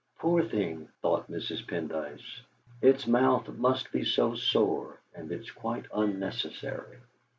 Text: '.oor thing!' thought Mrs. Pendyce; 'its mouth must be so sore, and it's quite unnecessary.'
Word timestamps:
'.oor 0.23 0.41
thing!' 0.43 0.87
thought 1.03 1.27
Mrs. 1.29 1.63
Pendyce; 1.67 2.41
'its 2.81 3.05
mouth 3.05 3.47
must 3.49 3.91
be 3.91 4.03
so 4.03 4.33
sore, 4.33 4.97
and 5.13 5.31
it's 5.31 5.51
quite 5.51 5.85
unnecessary.' 5.93 6.97